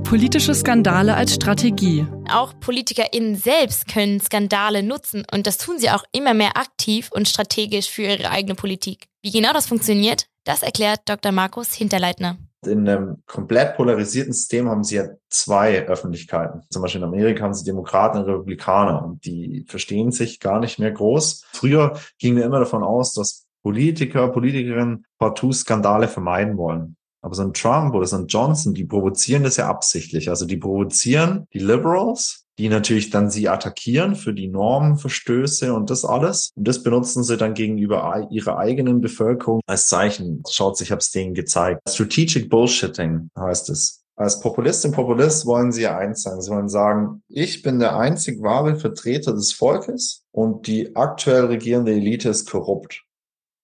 Politische 0.04 0.56
Skandale 0.56 1.16
als 1.16 1.36
Strategie. 1.36 2.08
Auch 2.32 2.60
PolitikerInnen 2.60 3.36
selbst 3.36 3.88
können 3.88 4.20
Skandale 4.20 4.82
nutzen 4.82 5.26
und 5.32 5.46
das 5.46 5.60
tun 5.60 5.78
sie 5.78 5.92
auch 5.92 6.04
immer 6.12 6.34
mehr 6.34 6.58
aktiv 6.58 7.10
und 7.12 7.28
strategisch 7.28 7.90
für 7.90 8.04
ihre 8.04 8.32
eigene 8.32 8.56
Politik. 8.56 9.06
Wie 9.22 9.32
genau 9.32 9.54
das 9.54 9.68
funktioniert, 9.68 10.26
das 10.44 10.64
erklärt 10.64 11.02
Dr. 11.06 11.32
Markus 11.32 11.74
Hinterleitner. 11.74 12.38
In 12.66 12.90
einem 12.90 13.24
komplett 13.28 13.76
polarisierten 13.76 14.34
System 14.34 14.68
haben 14.68 14.84
sie 14.84 14.96
ja 14.96 15.10
zwei 15.30 15.86
Öffentlichkeiten. 15.86 16.64
Zum 16.70 16.82
Beispiel 16.82 17.02
in 17.02 17.08
Amerika 17.08 17.44
haben 17.44 17.54
sie 17.54 17.64
Demokraten 17.64 18.18
und 18.18 18.26
Republikaner 18.26 19.06
und 19.06 19.26
die 19.26 19.66
verstehen 19.68 20.12
sich 20.12 20.40
gar 20.40 20.60
nicht 20.60 20.80
mehr 20.80 20.92
groß. 20.92 21.46
Früher 21.52 22.00
gingen 22.18 22.38
wir 22.38 22.46
immer 22.46 22.60
davon 22.60 22.84
aus, 22.84 23.14
dass 23.14 23.46
Politiker, 23.62 24.30
Politikerinnen 24.30 25.06
partout 25.20 25.54
Skandale 25.54 26.08
vermeiden 26.08 26.58
wollen. 26.58 26.96
Aber 27.22 27.36
so 27.36 27.44
ein 27.44 27.54
Trump 27.54 27.94
oder 27.94 28.06
so 28.06 28.16
ein 28.16 28.28
Johnson, 28.28 28.74
die 28.74 28.86
provozieren 28.86 29.44
das 29.44 29.58
ja 29.58 29.68
absichtlich. 29.68 30.30
Also 30.30 30.46
die 30.46 30.58
provozieren 30.58 31.48
die 31.54 31.60
Liberals 31.60 32.47
die 32.58 32.70
natürlich 32.70 33.10
dann 33.10 33.30
sie 33.30 33.50
attackieren 33.50 34.16
für 34.16 34.34
die 34.34 34.48
Normenverstöße 34.48 35.74
und 35.74 35.90
das 35.90 36.06
alles. 36.06 36.52
Und 36.56 36.68
das 36.68 36.84
benutzen 36.84 37.24
sie 37.24 37.38
dann 37.38 37.54
gegenüber 37.54 38.28
ihrer 38.32 38.58
eigenen 38.58 39.02
Bevölkerung 39.02 39.62
als 39.68 39.88
Zeichen. 39.88 40.44
Schaut, 40.50 40.82
ich 40.82 40.92
habe 40.92 41.00
es 41.00 41.12
denen 41.12 41.34
gezeigt. 41.34 41.82
Strategic 41.90 42.50
Bullshitting 42.50 43.30
heißt 43.38 43.70
es. 43.70 44.04
Als 44.16 44.40
Populistin, 44.40 44.94
Populist 44.94 45.46
wollen 45.46 45.72
sie 45.72 45.84
ja 45.84 45.96
eins 45.96 46.24
sein. 46.24 46.42
Sie 46.42 46.50
wollen 46.50 46.70
sagen, 46.70 47.22
ich 47.28 47.62
bin 47.62 47.78
der 47.78 47.98
einzig 47.98 48.42
wahre 48.42 48.76
Vertreter 48.76 49.34
des 49.34 49.54
Volkes 49.54 50.24
und 50.32 50.66
die 50.66 50.96
aktuell 50.96 51.46
regierende 51.46 51.92
Elite 51.92 52.30
ist 52.30 52.50
korrupt. 52.50 53.04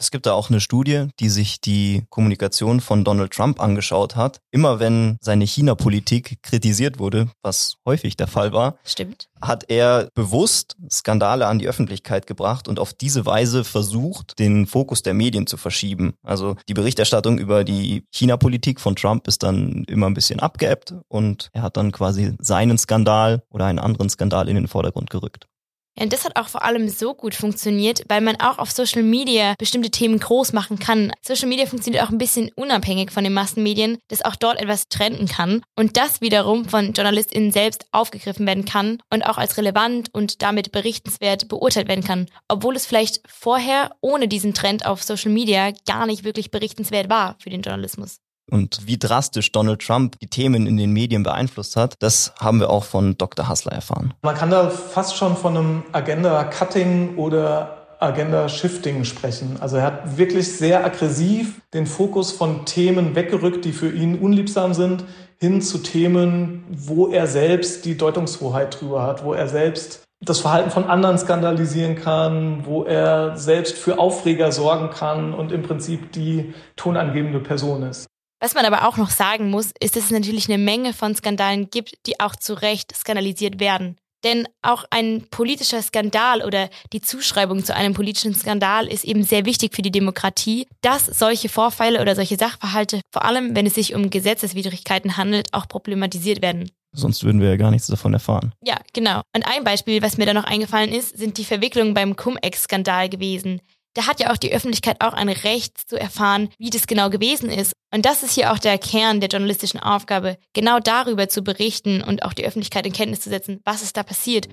Es 0.04 0.12
gibt 0.12 0.26
da 0.26 0.34
auch 0.34 0.50
eine 0.50 0.60
Studie, 0.60 1.08
die 1.22 1.30
sich 1.30 1.62
die 1.62 2.04
Kommunikation 2.10 2.82
von 2.82 3.06
Donald 3.06 3.32
Trump 3.32 3.62
angeschaut 3.62 4.18
hat. 4.18 4.42
Immer 4.52 4.82
wenn 4.82 5.18
seine 5.22 5.46
China-Politik 5.46 6.44
kritisiert 6.44 7.00
wurde, 7.00 7.30
was 7.42 7.76
häufig 7.86 8.18
der 8.18 8.28
Fall 8.28 8.52
war, 8.52 8.76
Stimmt. 8.84 9.30
hat 9.42 9.70
er 9.70 10.10
bewusst 10.14 10.76
Skandale 10.92 11.48
an 11.48 11.58
die 11.58 11.70
Öffentlichkeit 11.70 12.28
gebracht 12.28 12.68
und 12.68 12.80
auf 12.80 12.92
diese 12.92 13.26
Weise 13.26 13.64
versucht, 13.64 14.38
den 14.40 14.68
Fokus 14.68 15.04
der 15.04 15.14
Medien 15.14 15.48
zu 15.48 15.56
verschieben. 15.56 16.16
Also 16.22 16.58
die 16.68 16.74
Berichterstattung 16.74 17.38
über 17.38 17.64
die 17.64 18.04
China-Politik 18.12 18.82
von 18.82 18.98
Trump 18.98 19.26
ist 19.30 19.42
dann 19.42 19.86
immer 19.88 20.08
ein 20.08 20.16
bisschen 20.16 20.42
abgeebbt 20.42 20.96
und 21.08 21.50
er 21.54 21.62
hat 21.62 21.78
dann 21.78 21.94
quasi 21.94 22.36
seinen 22.40 22.78
Skandal 22.78 23.42
oder 23.50 23.68
einen 23.68 23.80
anderen 23.80 24.10
Skandal 24.10 24.50
in 24.50 24.56
den 24.56 24.68
Vordergrund 24.68 25.10
gerückt. 25.10 25.48
Ja, 25.96 26.04
und 26.04 26.14
das 26.14 26.26
hat 26.26 26.38
auch 26.38 26.48
vor 26.48 26.64
allem 26.64 26.90
so 26.90 27.14
gut 27.14 27.36
funktioniert, 27.36 28.04
weil 28.08 28.22
man 28.22 28.40
auch 28.40 28.58
auf 28.58 28.72
Social 28.72 29.04
Media 29.04 29.54
bestimmte 29.60 29.92
Themen 29.92 30.20
groß 30.20 30.52
machen 30.54 30.80
kann. 30.80 31.12
Social 31.22 31.48
Media 31.48 31.68
funktioniert 31.68 32.04
auch 32.04 32.10
ein 32.10 32.18
bisschen 32.18 32.50
unabhängig 32.56 33.12
von 33.12 33.24
den 33.24 33.34
Massenmedien, 33.34 34.00
dass 34.08 34.26
auch 34.26 34.36
dort 34.36 34.60
etwas 34.60 34.88
trenden 34.88 35.28
kann 35.28 35.62
und 35.76 35.96
das 35.98 36.20
wiederum 36.22 36.66
von 36.66 36.94
JournalistInnen 36.94 37.52
selbst 37.52 37.86
aufgegriffen 37.92 38.48
werden 38.48 38.66
kann 38.66 39.02
und 39.12 39.24
auch 39.24 39.38
als 39.38 39.58
relevant 39.58 40.10
und 40.14 40.42
damit 40.42 40.72
berichtenswert 40.72 41.48
beurteilt 41.48 41.88
werden 41.88 42.04
kann, 42.04 42.28
obwohl 42.48 42.76
es 42.76 42.88
vielleicht 42.88 43.22
vorher 43.28 43.96
ohne 44.02 44.28
diesen 44.28 44.56
Trend 44.56 44.88
auf 44.88 45.04
Social 45.04 45.32
Media 45.32 45.74
gar 45.86 46.08
nicht 46.08 46.24
wirklich 46.24 46.50
berichtenswert 46.50 47.10
war 47.10 47.36
für 47.40 47.52
den 47.52 47.62
Journalismus 47.62 48.23
und 48.52 48.86
wie 48.86 48.98
drastisch 48.98 49.52
Donald 49.52 49.82
Trump 49.82 50.20
die 50.20 50.28
Themen 50.28 50.68
in 50.68 50.78
den 50.78 50.92
Medien 50.92 51.24
beeinflusst 51.24 51.76
hat, 51.76 51.96
das 52.00 52.34
haben 52.40 52.60
wir 52.60 52.70
auch 52.70 52.84
von 52.84 53.18
Dr. 53.18 53.48
Hassler 53.48 53.72
erfahren. 53.72 54.14
Man 54.22 54.36
kann 54.36 54.50
da 54.50 54.70
fast 54.70 55.16
schon 55.16 55.38
von 55.38 55.58
einem 55.58 55.84
Agenda-Cutting 55.92 57.18
oder 57.18 57.84
Agenda-Shifting 58.00 59.06
sprechen. 59.06 59.58
Also 59.60 59.78
er 59.78 59.84
hat 59.84 60.18
wirklich 60.18 60.58
sehr 60.58 60.86
aggressiv 60.86 61.62
den 61.74 61.88
Fokus 61.88 62.32
von 62.32 62.66
Themen 62.66 63.16
weggerückt, 63.16 63.66
die 63.66 63.72
für 63.72 63.92
ihn 63.92 64.20
unliebsam 64.20 64.74
sind, 64.74 65.06
hin 65.40 65.62
zu 65.62 65.78
Themen, 65.80 66.66
wo 66.70 67.08
er 67.08 67.28
selbst 67.28 67.86
die 67.86 67.98
Deutungshoheit 67.98 68.80
drüber 68.80 69.04
hat, 69.04 69.24
wo 69.24 69.34
er 69.34 69.48
selbst 69.48 70.04
das 70.22 70.40
Verhalten 70.40 70.70
von 70.70 70.86
anderen 70.86 71.18
skandalisieren 71.18 71.96
kann, 71.96 72.66
wo 72.66 72.84
er 72.84 73.36
selbst 73.36 73.78
für 73.78 74.00
Aufreger 74.00 74.52
sorgen 74.52 74.90
kann 74.90 75.34
und 75.34 75.52
im 75.52 75.64
Prinzip 75.64 76.12
die 76.14 76.54
tonangebende 76.76 77.40
Person 77.40 77.84
ist. 77.84 78.08
Was 78.44 78.56
man 78.56 78.66
aber 78.66 78.86
auch 78.86 78.98
noch 78.98 79.10
sagen 79.10 79.50
muss, 79.50 79.72
ist, 79.80 79.96
dass 79.96 80.04
es 80.04 80.12
natürlich 80.12 80.50
eine 80.50 80.58
Menge 80.58 80.92
von 80.92 81.16
Skandalen 81.16 81.70
gibt, 81.70 82.06
die 82.06 82.20
auch 82.20 82.36
zu 82.36 82.56
Recht 82.56 82.94
skandalisiert 82.94 83.62
werden. 83.62 83.96
Denn 84.26 84.50
auch 84.62 84.84
ein 84.90 85.28
politischer 85.32 85.82
Skandal 85.82 86.44
oder 86.44 86.70
die 86.92 87.00
Zuschreibung 87.00 87.64
zu 87.64 87.74
einem 87.74 87.94
politischen 87.94 88.36
Skandal 88.36 88.88
ist 88.88 89.06
eben 89.06 89.24
sehr 89.24 89.46
wichtig 89.46 89.74
für 89.74 89.82
die 89.82 89.92
Demokratie, 89.92 90.68
dass 90.82 91.06
solche 91.06 91.48
Vorfälle 91.48 92.02
oder 92.02 92.16
solche 92.16 92.36
Sachverhalte, 92.36 93.00
vor 93.14 93.24
allem 93.24 93.56
wenn 93.56 93.66
es 93.66 93.76
sich 93.76 93.96
um 93.96 94.10
Gesetzeswidrigkeiten 94.10 95.16
handelt, 95.16 95.54
auch 95.54 95.70
problematisiert 95.70 96.42
werden. 96.42 96.70
Sonst 96.92 97.24
würden 97.24 97.40
wir 97.40 97.50
ja 97.50 97.56
gar 97.56 97.72
nichts 97.72 97.88
davon 97.88 98.14
erfahren. 98.14 98.54
Ja, 98.62 98.78
genau. 98.92 99.22
Und 99.34 99.48
ein 99.48 99.64
Beispiel, 99.64 100.02
was 100.02 100.18
mir 100.18 100.26
da 100.26 100.34
noch 100.34 100.44
eingefallen 100.44 100.92
ist, 100.92 101.18
sind 101.18 101.38
die 101.38 101.46
Verwicklungen 101.46 101.94
beim 101.94 102.18
Cum-Ex-Skandal 102.18 103.08
gewesen. 103.08 103.62
Da 103.94 104.08
hat 104.08 104.20
ja 104.20 104.32
auch 104.32 104.38
die 104.38 104.52
Öffentlichkeit 104.52 104.98
auch 105.00 105.14
ein 105.14 105.30
Recht 105.30 105.78
zu 105.78 106.00
erfahren, 106.00 106.50
wie 106.58 106.70
das 106.70 106.88
genau 106.88 107.10
gewesen 107.10 107.50
ist. 107.50 107.74
Und 107.94 108.06
das 108.06 108.24
ist 108.24 108.34
hier 108.34 108.52
auch 108.52 108.60
der 108.60 108.78
Kern 108.78 109.20
der 109.20 109.30
journalistischen 109.30 109.80
Aufgabe, 109.80 110.38
genau 110.54 110.80
darüber 110.80 111.30
zu 111.30 111.44
berichten 111.44 112.02
und 112.02 112.24
auch 112.24 112.34
die 112.34 112.46
Öffentlichkeit 112.46 112.86
in 112.86 112.94
Kenntnis 112.94 113.22
zu 113.22 113.30
setzen, 113.30 113.62
was 113.66 113.84
ist 113.84 113.98
da 113.98 114.04
passiert. 114.04 114.48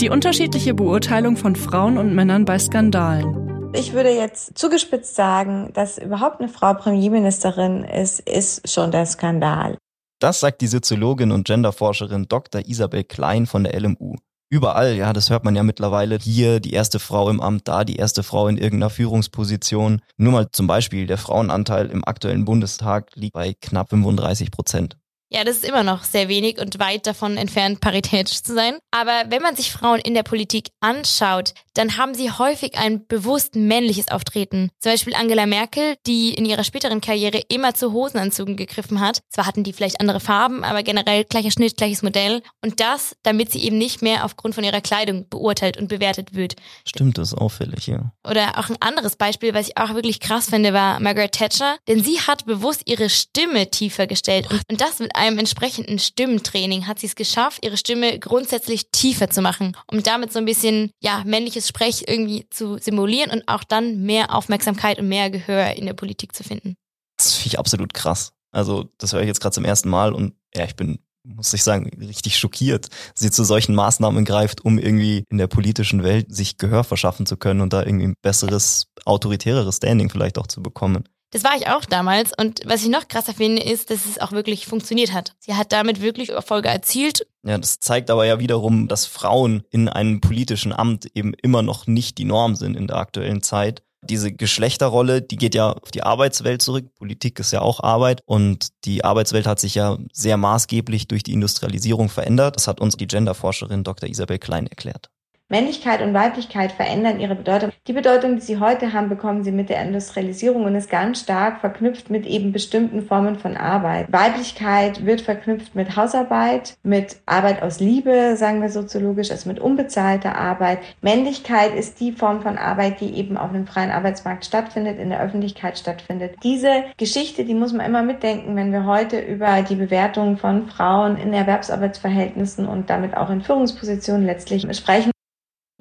Die 0.00 0.10
unterschiedliche 0.10 0.74
Beurteilung 0.74 1.36
von 1.36 1.56
Frauen 1.56 1.98
und 1.98 2.14
Männern 2.14 2.44
bei 2.44 2.58
Skandalen. 2.58 3.72
Ich 3.74 3.92
würde 3.92 4.10
jetzt 4.10 4.58
zugespitzt 4.58 5.14
sagen, 5.14 5.70
dass 5.74 5.98
überhaupt 5.98 6.40
eine 6.40 6.48
Frau 6.48 6.74
Premierministerin 6.74 7.84
ist, 7.84 8.20
ist 8.20 8.68
schon 8.68 8.90
der 8.90 9.06
Skandal. 9.06 9.78
Das 10.18 10.40
sagt 10.40 10.60
die 10.60 10.66
Soziologin 10.66 11.32
und 11.32 11.46
Genderforscherin 11.46 12.26
Dr. 12.28 12.62
Isabel 12.66 13.04
Klein 13.04 13.46
von 13.46 13.64
der 13.64 13.78
LMU. 13.78 14.16
Überall, 14.52 14.96
ja, 14.96 15.12
das 15.12 15.30
hört 15.30 15.44
man 15.44 15.54
ja 15.54 15.62
mittlerweile. 15.62 16.18
Hier 16.18 16.58
die 16.58 16.72
erste 16.72 16.98
Frau 16.98 17.30
im 17.30 17.40
Amt, 17.40 17.68
da 17.68 17.84
die 17.84 17.96
erste 17.96 18.24
Frau 18.24 18.48
in 18.48 18.58
irgendeiner 18.58 18.90
Führungsposition. 18.90 20.02
Nur 20.16 20.32
mal 20.32 20.50
zum 20.50 20.66
Beispiel, 20.66 21.06
der 21.06 21.18
Frauenanteil 21.18 21.86
im 21.86 22.04
aktuellen 22.04 22.44
Bundestag 22.44 23.14
liegt 23.14 23.34
bei 23.34 23.54
knapp 23.54 23.90
35 23.90 24.50
Prozent. 24.50 24.99
Ja, 25.32 25.44
das 25.44 25.58
ist 25.58 25.64
immer 25.64 25.84
noch 25.84 26.02
sehr 26.02 26.28
wenig 26.28 26.60
und 26.60 26.80
weit 26.80 27.06
davon 27.06 27.36
entfernt, 27.36 27.80
paritätisch 27.80 28.42
zu 28.42 28.52
sein. 28.52 28.78
Aber 28.90 29.26
wenn 29.28 29.40
man 29.40 29.54
sich 29.54 29.70
Frauen 29.70 30.00
in 30.00 30.14
der 30.14 30.24
Politik 30.24 30.70
anschaut, 30.80 31.54
dann 31.74 31.96
haben 31.96 32.14
sie 32.14 32.32
häufig 32.32 32.76
ein 32.76 33.06
bewusst 33.06 33.54
männliches 33.54 34.08
Auftreten. 34.08 34.70
Zum 34.80 34.90
Beispiel 34.90 35.14
Angela 35.14 35.46
Merkel, 35.46 35.94
die 36.04 36.34
in 36.34 36.44
ihrer 36.44 36.64
späteren 36.64 37.00
Karriere 37.00 37.40
immer 37.48 37.74
zu 37.74 37.92
Hosenanzügen 37.92 38.56
gegriffen 38.56 38.98
hat. 38.98 39.20
Zwar 39.28 39.46
hatten 39.46 39.62
die 39.62 39.72
vielleicht 39.72 40.00
andere 40.00 40.18
Farben, 40.18 40.64
aber 40.64 40.82
generell 40.82 41.22
gleicher 41.22 41.52
Schnitt, 41.52 41.76
gleiches 41.76 42.02
Modell. 42.02 42.42
Und 42.60 42.80
das, 42.80 43.14
damit 43.22 43.52
sie 43.52 43.62
eben 43.62 43.78
nicht 43.78 44.02
mehr 44.02 44.24
aufgrund 44.24 44.56
von 44.56 44.64
ihrer 44.64 44.80
Kleidung 44.80 45.28
beurteilt 45.28 45.76
und 45.76 45.86
bewertet 45.86 46.34
wird. 46.34 46.56
Stimmt, 46.84 47.18
das 47.18 47.28
ist 47.28 47.38
auffällig, 47.38 47.86
ja. 47.86 48.12
Oder 48.28 48.58
auch 48.58 48.68
ein 48.68 48.80
anderes 48.80 49.14
Beispiel, 49.14 49.54
was 49.54 49.68
ich 49.68 49.76
auch 49.76 49.94
wirklich 49.94 50.18
krass 50.18 50.50
finde, 50.50 50.72
war 50.72 50.98
Margaret 50.98 51.30
Thatcher. 51.30 51.76
Denn 51.86 52.02
sie 52.02 52.20
hat 52.20 52.46
bewusst 52.46 52.82
ihre 52.86 53.08
Stimme 53.08 53.70
tiefer 53.70 54.08
gestellt. 54.08 54.50
Und, 54.50 54.62
und 54.68 54.80
das 54.80 54.98
mit 54.98 55.14
einem 55.20 55.38
entsprechenden 55.38 55.98
Stimmentraining 55.98 56.86
hat 56.86 56.98
sie 56.98 57.06
es 57.06 57.14
geschafft, 57.14 57.64
ihre 57.64 57.76
Stimme 57.76 58.18
grundsätzlich 58.18 58.90
tiefer 58.90 59.30
zu 59.30 59.42
machen, 59.42 59.76
um 59.86 60.02
damit 60.02 60.32
so 60.32 60.38
ein 60.38 60.46
bisschen, 60.46 60.90
ja, 61.00 61.22
männliches 61.24 61.68
Sprech 61.68 62.04
irgendwie 62.08 62.46
zu 62.50 62.78
simulieren 62.78 63.30
und 63.30 63.46
auch 63.46 63.62
dann 63.62 64.00
mehr 64.00 64.34
Aufmerksamkeit 64.34 64.98
und 64.98 65.08
mehr 65.08 65.30
Gehör 65.30 65.76
in 65.76 65.86
der 65.86 65.94
Politik 65.94 66.34
zu 66.34 66.42
finden. 66.42 66.74
Das 67.18 67.34
finde 67.34 67.48
ich 67.48 67.58
absolut 67.58 67.94
krass. 67.94 68.32
Also, 68.50 68.88
das 68.98 69.12
höre 69.12 69.20
ich 69.20 69.28
jetzt 69.28 69.40
gerade 69.40 69.54
zum 69.54 69.64
ersten 69.64 69.90
Mal 69.90 70.12
und 70.12 70.34
ja, 70.54 70.64
ich 70.64 70.74
bin 70.74 70.98
muss 71.22 71.52
ich 71.52 71.62
sagen, 71.62 71.90
richtig 72.00 72.38
schockiert, 72.38 72.88
sie 73.14 73.30
zu 73.30 73.44
solchen 73.44 73.74
Maßnahmen 73.74 74.24
greift, 74.24 74.64
um 74.64 74.78
irgendwie 74.78 75.24
in 75.28 75.38
der 75.38 75.48
politischen 75.48 76.02
Welt 76.02 76.34
sich 76.34 76.56
Gehör 76.56 76.82
verschaffen 76.82 77.26
zu 77.26 77.36
können 77.36 77.60
und 77.60 77.72
da 77.72 77.82
irgendwie 77.82 78.08
ein 78.08 78.14
besseres, 78.22 78.86
autoritäreres 79.04 79.76
Standing 79.76 80.08
vielleicht 80.08 80.38
auch 80.38 80.46
zu 80.46 80.62
bekommen. 80.62 81.04
Das 81.30 81.44
war 81.44 81.56
ich 81.56 81.68
auch 81.68 81.84
damals. 81.84 82.32
Und 82.36 82.60
was 82.64 82.82
ich 82.82 82.88
noch 82.88 83.06
krasser 83.06 83.32
finde, 83.32 83.62
ist, 83.62 83.90
dass 83.90 84.06
es 84.06 84.20
auch 84.20 84.32
wirklich 84.32 84.66
funktioniert 84.66 85.12
hat. 85.12 85.34
Sie 85.38 85.54
hat 85.54 85.72
damit 85.72 86.00
wirklich 86.00 86.30
Erfolge 86.30 86.68
erzielt. 86.68 87.26
Ja, 87.44 87.56
das 87.56 87.78
zeigt 87.78 88.10
aber 88.10 88.26
ja 88.26 88.38
wiederum, 88.40 88.88
dass 88.88 89.06
Frauen 89.06 89.62
in 89.70 89.88
einem 89.88 90.20
politischen 90.20 90.72
Amt 90.72 91.06
eben 91.14 91.32
immer 91.34 91.62
noch 91.62 91.86
nicht 91.86 92.18
die 92.18 92.24
Norm 92.24 92.56
sind 92.56 92.76
in 92.76 92.86
der 92.88 92.96
aktuellen 92.96 93.42
Zeit. 93.42 93.82
Diese 94.02 94.32
Geschlechterrolle, 94.32 95.20
die 95.20 95.36
geht 95.36 95.54
ja 95.54 95.72
auf 95.72 95.90
die 95.90 96.02
Arbeitswelt 96.02 96.62
zurück. 96.62 96.86
Politik 96.98 97.38
ist 97.38 97.52
ja 97.52 97.60
auch 97.60 97.80
Arbeit 97.80 98.22
und 98.24 98.68
die 98.84 99.04
Arbeitswelt 99.04 99.46
hat 99.46 99.60
sich 99.60 99.74
ja 99.74 99.98
sehr 100.12 100.38
maßgeblich 100.38 101.06
durch 101.06 101.22
die 101.22 101.34
Industrialisierung 101.34 102.08
verändert. 102.08 102.56
Das 102.56 102.66
hat 102.66 102.80
uns 102.80 102.96
die 102.96 103.06
Genderforscherin 103.06 103.84
Dr. 103.84 104.08
Isabel 104.08 104.38
Klein 104.38 104.66
erklärt. 104.66 105.10
Männlichkeit 105.50 106.00
und 106.00 106.14
Weiblichkeit 106.14 106.70
verändern 106.70 107.18
ihre 107.18 107.34
Bedeutung. 107.34 107.70
Die 107.88 107.92
Bedeutung, 107.92 108.36
die 108.36 108.40
sie 108.40 108.60
heute 108.60 108.92
haben, 108.92 109.08
bekommen 109.08 109.42
sie 109.42 109.50
mit 109.50 109.68
der 109.68 109.82
Industrialisierung 109.82 110.64
und 110.64 110.76
ist 110.76 110.88
ganz 110.88 111.20
stark 111.20 111.60
verknüpft 111.60 112.08
mit 112.08 112.24
eben 112.24 112.52
bestimmten 112.52 113.02
Formen 113.02 113.36
von 113.36 113.56
Arbeit. 113.56 114.12
Weiblichkeit 114.12 115.04
wird 115.04 115.20
verknüpft 115.20 115.74
mit 115.74 115.96
Hausarbeit, 115.96 116.76
mit 116.84 117.16
Arbeit 117.26 117.62
aus 117.62 117.80
Liebe, 117.80 118.36
sagen 118.36 118.62
wir 118.62 118.68
soziologisch, 118.68 119.32
also 119.32 119.48
mit 119.48 119.58
unbezahlter 119.58 120.36
Arbeit. 120.36 120.78
Männlichkeit 121.02 121.74
ist 121.74 121.98
die 121.98 122.12
Form 122.12 122.42
von 122.42 122.56
Arbeit, 122.56 123.00
die 123.00 123.12
eben 123.14 123.36
auf 123.36 123.50
dem 123.50 123.66
freien 123.66 123.90
Arbeitsmarkt 123.90 124.44
stattfindet, 124.44 125.00
in 125.00 125.10
der 125.10 125.20
Öffentlichkeit 125.20 125.76
stattfindet. 125.76 126.36
Diese 126.44 126.84
Geschichte, 126.96 127.44
die 127.44 127.54
muss 127.54 127.72
man 127.72 127.84
immer 127.84 128.04
mitdenken, 128.04 128.54
wenn 128.54 128.70
wir 128.70 128.86
heute 128.86 129.18
über 129.18 129.62
die 129.62 129.74
Bewertung 129.74 130.36
von 130.36 130.68
Frauen 130.68 131.16
in 131.16 131.32
Erwerbsarbeitsverhältnissen 131.32 132.66
und 132.66 132.88
damit 132.88 133.16
auch 133.16 133.30
in 133.30 133.42
Führungspositionen 133.42 134.24
letztlich 134.24 134.64
sprechen. 134.76 135.10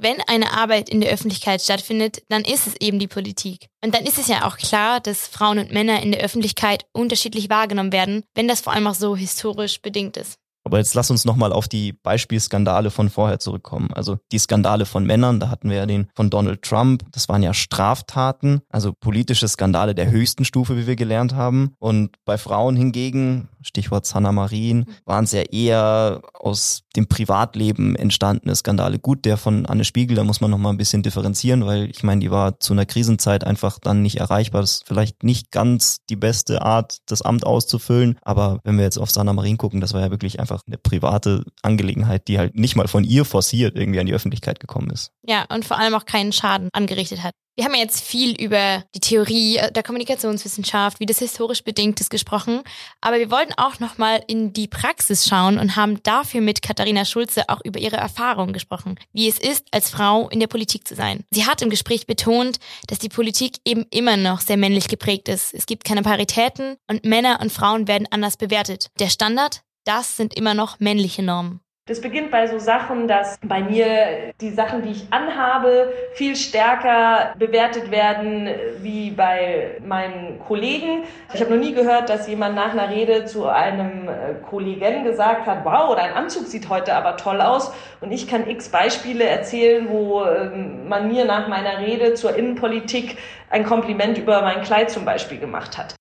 Wenn 0.01 0.21
eine 0.27 0.53
Arbeit 0.53 0.87
in 0.87 1.01
der 1.01 1.11
Öffentlichkeit 1.11 1.61
stattfindet, 1.61 2.23
dann 2.29 2.45
ist 2.45 2.67
es 2.67 2.75
eben 2.79 2.99
die 2.99 3.09
Politik. 3.09 3.67
Und 3.83 3.93
dann 3.93 4.05
ist 4.05 4.17
es 4.17 4.29
ja 4.29 4.47
auch 4.47 4.55
klar, 4.55 5.01
dass 5.01 5.27
Frauen 5.27 5.59
und 5.59 5.73
Männer 5.73 6.01
in 6.01 6.13
der 6.13 6.21
Öffentlichkeit 6.21 6.85
unterschiedlich 6.93 7.49
wahrgenommen 7.49 7.91
werden, 7.91 8.23
wenn 8.33 8.47
das 8.47 8.61
vor 8.61 8.71
allem 8.71 8.87
auch 8.87 8.95
so 8.95 9.17
historisch 9.17 9.81
bedingt 9.81 10.15
ist. 10.15 10.39
Aber 10.69 10.77
jetzt 10.77 10.93
lass 10.93 11.09
uns 11.09 11.25
nochmal 11.25 11.51
auf 11.51 11.67
die 11.67 11.93
Beispielskandale 11.93 12.91
von 12.91 13.09
vorher 13.09 13.39
zurückkommen. 13.39 13.89
Also 13.91 14.19
die 14.31 14.38
Skandale 14.38 14.85
von 14.85 15.03
Männern, 15.03 15.39
da 15.39 15.49
hatten 15.49 15.71
wir 15.71 15.77
ja 15.77 15.88
den 15.88 16.09
von 16.13 16.29
Donald 16.29 16.61
Trump. 16.61 17.05
Das 17.11 17.27
waren 17.27 17.41
ja 17.41 17.55
Straftaten, 17.55 18.61
also 18.69 18.93
politische 18.93 19.47
Skandale 19.47 19.95
der 19.95 20.11
höchsten 20.11 20.45
Stufe, 20.45 20.77
wie 20.77 20.85
wir 20.85 20.95
gelernt 20.95 21.33
haben. 21.33 21.71
Und 21.79 22.11
bei 22.23 22.38
Frauen 22.38 22.75
hingegen, 22.75 23.49
Stichwort 23.63 24.05
Sanna 24.05 24.31
Marin, 24.31 24.85
waren 25.05 25.23
es 25.23 25.31
ja 25.31 25.41
eher 25.41 26.21
aus 26.35 26.83
dem 26.95 27.07
Privatleben 27.07 27.95
entstandene 27.95 28.55
Skandale. 28.55 28.99
Gut, 28.99 29.25
der 29.25 29.38
von 29.38 29.65
Anne 29.65 29.85
Spiegel, 29.85 30.15
da 30.15 30.23
muss 30.23 30.39
man 30.39 30.51
nochmal 30.51 30.71
ein 30.71 30.77
bisschen 30.77 31.01
differenzieren, 31.01 31.65
weil 31.65 31.89
ich 31.89 32.03
meine, 32.03 32.21
die 32.21 32.29
war 32.29 32.59
zu 32.59 32.73
einer 32.73 32.85
Krisenzeit 32.85 33.43
einfach 33.43 33.79
dann 33.79 34.03
nicht 34.03 34.17
erreichbar. 34.19 34.61
Das 34.61 34.73
ist 34.73 34.88
vielleicht 34.88 35.23
nicht 35.23 35.49
ganz 35.49 36.05
die 36.09 36.15
beste 36.15 36.61
Art, 36.61 36.99
das 37.07 37.23
Amt 37.23 37.43
auszufüllen. 37.43 38.19
Aber 38.21 38.59
wenn 38.63 38.77
wir 38.77 38.83
jetzt 38.83 38.99
auf 38.99 39.09
Sanna 39.09 39.33
Marin 39.33 39.57
gucken, 39.57 39.81
das 39.81 39.95
war 39.95 40.01
ja 40.01 40.11
wirklich 40.11 40.39
einfach 40.39 40.58
eine 40.67 40.77
private 40.77 41.43
Angelegenheit, 41.61 42.27
die 42.27 42.39
halt 42.39 42.55
nicht 42.55 42.75
mal 42.75 42.87
von 42.87 43.03
ihr 43.03 43.25
forciert 43.25 43.75
irgendwie 43.75 43.99
an 43.99 44.05
die 44.05 44.13
Öffentlichkeit 44.13 44.59
gekommen 44.59 44.89
ist. 44.89 45.11
Ja, 45.23 45.45
und 45.49 45.65
vor 45.65 45.77
allem 45.77 45.93
auch 45.93 46.05
keinen 46.05 46.31
Schaden 46.31 46.69
angerichtet 46.73 47.23
hat. 47.23 47.33
Wir 47.59 47.65
haben 47.65 47.75
ja 47.75 47.81
jetzt 47.81 48.01
viel 48.01 48.41
über 48.41 48.85
die 48.95 49.01
Theorie 49.01 49.59
der 49.75 49.83
Kommunikationswissenschaft, 49.83 51.01
wie 51.01 51.05
das 51.05 51.19
historisch 51.19 51.61
bedingt 51.61 51.99
ist, 51.99 52.09
gesprochen. 52.09 52.61
Aber 53.01 53.19
wir 53.19 53.31
wollten 53.31 53.51
auch 53.57 53.81
nochmal 53.81 54.23
in 54.27 54.53
die 54.53 54.69
Praxis 54.69 55.27
schauen 55.27 55.59
und 55.59 55.75
haben 55.75 56.01
dafür 56.03 56.39
mit 56.39 56.61
Katharina 56.61 57.03
Schulze 57.03 57.49
auch 57.49 57.59
über 57.65 57.81
ihre 57.81 57.97
Erfahrungen 57.97 58.53
gesprochen, 58.53 58.97
wie 59.11 59.27
es 59.27 59.37
ist, 59.37 59.67
als 59.71 59.89
Frau 59.89 60.29
in 60.29 60.39
der 60.39 60.47
Politik 60.47 60.87
zu 60.87 60.95
sein. 60.95 61.25
Sie 61.31 61.45
hat 61.45 61.61
im 61.61 61.69
Gespräch 61.69 62.07
betont, 62.07 62.59
dass 62.87 62.99
die 62.99 63.09
Politik 63.09 63.57
eben 63.65 63.85
immer 63.91 64.15
noch 64.15 64.39
sehr 64.39 64.55
männlich 64.55 64.87
geprägt 64.87 65.27
ist. 65.27 65.53
Es 65.53 65.65
gibt 65.65 65.83
keine 65.83 66.01
Paritäten 66.01 66.77
und 66.87 67.03
Männer 67.03 67.39
und 67.41 67.51
Frauen 67.51 67.89
werden 67.89 68.07
anders 68.09 68.37
bewertet. 68.37 68.87
Der 69.01 69.09
Standard, 69.09 69.63
das 69.89 70.15
sind 70.15 70.38
immer 70.38 70.53
noch 70.53 70.79
männliche 70.79 71.24
Normen. 71.24 71.62
Das 71.88 72.00
beginnt 72.01 72.29
bei 72.29 72.46
so 72.46 72.60
Sachen, 72.60 73.08
dass 73.08 73.39
bei 73.43 73.63
mir 73.63 74.31
die 74.39 74.51
Sachen, 74.51 74.84
die 74.84 74.91
ich 74.91 75.08
anhabe, 75.10 75.91
viel 76.13 76.36
stärker 76.36 77.34
bewertet 77.39 77.89
werden 77.89 78.48
wie 78.84 79.10
bei 79.10 79.79
meinen 79.84 80.39
Kollegen. 80.48 81.05
Ich 81.34 81.41
habe 81.41 81.55
noch 81.55 81.60
nie 81.60 81.74
gehört, 81.74 82.08
dass 82.08 82.27
jemand 82.27 82.53
nach 82.53 82.74
einer 82.74 82.91
Rede 82.91 83.25
zu 83.25 83.48
einem 83.48 84.08
äh, 84.08 84.36
Kollegen 84.48 85.03
gesagt 85.03 85.48
hat, 85.48 85.65
wow, 85.65 85.96
dein 85.96 86.13
Anzug 86.13 86.46
sieht 86.46 86.69
heute 86.69 86.93
aber 86.93 87.17
toll 87.17 87.41
aus. 87.41 87.74
Und 88.01 88.12
ich 88.12 88.27
kann 88.27 88.48
x 88.48 88.69
Beispiele 88.69 89.24
erzählen, 89.24 89.88
wo 89.89 90.24
ähm, 90.25 90.88
man 90.88 91.08
mir 91.08 91.25
nach 91.25 91.48
meiner 91.48 91.79
Rede 91.79 92.13
zur 92.13 92.36
Innenpolitik 92.36 93.17
ein 93.50 93.63
Kompliment 93.63 94.19
über 94.19 94.43
mein 94.43 94.62
Kleid 94.62 94.91
zum 94.91 95.05
Beispiel 95.05 95.39
gemacht 95.39 95.79
hat. 95.79 95.98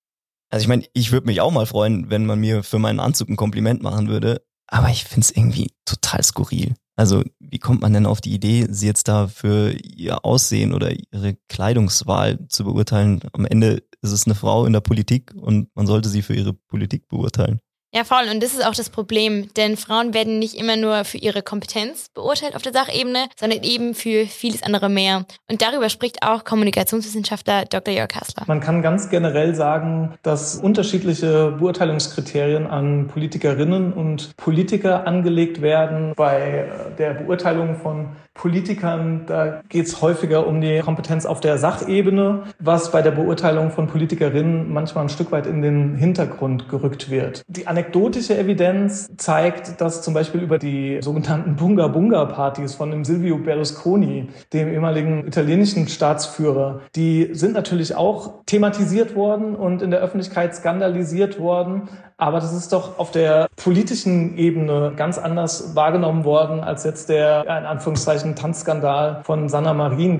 Also 0.50 0.62
ich 0.62 0.68
meine, 0.68 0.84
ich 0.92 1.12
würde 1.12 1.26
mich 1.26 1.40
auch 1.40 1.50
mal 1.50 1.66
freuen, 1.66 2.10
wenn 2.10 2.26
man 2.26 2.40
mir 2.40 2.62
für 2.62 2.78
meinen 2.78 3.00
Anzug 3.00 3.28
ein 3.28 3.36
Kompliment 3.36 3.82
machen 3.82 4.08
würde. 4.08 4.42
Aber 4.66 4.88
ich 4.88 5.04
finde 5.04 5.24
es 5.24 5.30
irgendwie 5.30 5.70
total 5.84 6.22
skurril. 6.22 6.74
Also 6.96 7.22
wie 7.38 7.58
kommt 7.58 7.80
man 7.80 7.92
denn 7.92 8.06
auf 8.06 8.20
die 8.20 8.34
Idee, 8.34 8.66
sie 8.70 8.86
jetzt 8.86 9.08
da 9.08 9.28
für 9.28 9.70
ihr 9.70 10.24
Aussehen 10.24 10.74
oder 10.74 10.90
ihre 11.12 11.36
Kleidungswahl 11.48 12.48
zu 12.48 12.64
beurteilen? 12.64 13.20
Am 13.32 13.46
Ende 13.46 13.84
ist 14.02 14.12
es 14.12 14.26
eine 14.26 14.34
Frau 14.34 14.66
in 14.66 14.72
der 14.72 14.80
Politik 14.80 15.32
und 15.34 15.74
man 15.76 15.86
sollte 15.86 16.08
sie 16.08 16.22
für 16.22 16.34
ihre 16.34 16.54
Politik 16.54 17.08
beurteilen. 17.08 17.60
Ja, 17.94 18.04
voll. 18.04 18.28
Und 18.30 18.42
das 18.42 18.52
ist 18.52 18.66
auch 18.66 18.74
das 18.74 18.90
Problem, 18.90 19.48
denn 19.56 19.78
Frauen 19.78 20.12
werden 20.12 20.38
nicht 20.38 20.54
immer 20.54 20.76
nur 20.76 21.04
für 21.04 21.16
ihre 21.16 21.42
Kompetenz 21.42 22.10
beurteilt 22.12 22.54
auf 22.54 22.60
der 22.60 22.72
Sachebene, 22.74 23.28
sondern 23.34 23.62
eben 23.62 23.94
für 23.94 24.26
vieles 24.26 24.62
andere 24.62 24.90
mehr. 24.90 25.24
Und 25.50 25.62
darüber 25.62 25.88
spricht 25.88 26.22
auch 26.22 26.44
Kommunikationswissenschaftler 26.44 27.64
Dr. 27.64 27.94
Jörg 27.94 28.14
Hassler. 28.14 28.44
Man 28.46 28.60
kann 28.60 28.82
ganz 28.82 29.08
generell 29.08 29.54
sagen, 29.54 30.14
dass 30.22 30.56
unterschiedliche 30.56 31.52
Beurteilungskriterien 31.52 32.66
an 32.66 33.08
Politikerinnen 33.08 33.94
und 33.94 34.36
Politiker 34.36 35.06
angelegt 35.06 35.62
werden. 35.62 36.12
Bei 36.14 36.70
der 36.98 37.14
Beurteilung 37.14 37.76
von 37.76 38.16
Politikern, 38.38 39.22
da 39.26 39.60
geht 39.68 39.86
es 39.86 40.00
häufiger 40.00 40.46
um 40.46 40.60
die 40.60 40.78
Kompetenz 40.78 41.26
auf 41.26 41.40
der 41.40 41.58
Sachebene, 41.58 42.44
was 42.58 42.90
bei 42.92 43.02
der 43.02 43.10
Beurteilung 43.10 43.70
von 43.70 43.88
Politikerinnen 43.88 44.72
manchmal 44.72 45.04
ein 45.04 45.08
Stück 45.08 45.32
weit 45.32 45.46
in 45.46 45.60
den 45.60 45.96
Hintergrund 45.96 46.68
gerückt 46.68 47.10
wird. 47.10 47.42
Die 47.48 47.66
anekdotische 47.66 48.38
Evidenz 48.38 49.10
zeigt, 49.16 49.80
dass 49.80 50.02
zum 50.02 50.14
Beispiel 50.14 50.40
über 50.40 50.58
die 50.58 51.00
sogenannten 51.02 51.56
Bunga-Bunga-Partys 51.56 52.76
von 52.76 52.92
dem 52.92 53.04
Silvio 53.04 53.38
Berlusconi, 53.38 54.28
dem 54.52 54.68
ehemaligen 54.68 55.26
italienischen 55.26 55.88
Staatsführer, 55.88 56.80
die 56.94 57.30
sind 57.32 57.54
natürlich 57.54 57.96
auch 57.96 58.44
thematisiert 58.46 59.16
worden 59.16 59.56
und 59.56 59.82
in 59.82 59.90
der 59.90 60.00
Öffentlichkeit 60.00 60.54
skandalisiert 60.54 61.40
worden. 61.40 61.88
Aber 62.18 62.40
das 62.40 62.52
ist 62.52 62.72
doch 62.72 62.98
auf 62.98 63.12
der 63.12 63.48
politischen 63.54 64.36
Ebene 64.36 64.92
ganz 64.96 65.18
anders 65.18 65.76
wahrgenommen 65.76 66.24
worden 66.24 66.60
als 66.60 66.82
jetzt 66.82 67.08
der, 67.08 67.42
in 67.42 67.64
Anführungszeichen, 67.64 68.34
Tanzskandal 68.34 69.22
von 69.24 69.48
Sanna 69.48 69.72
Marin. 69.72 70.18